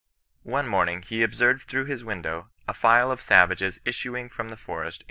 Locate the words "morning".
0.67-1.03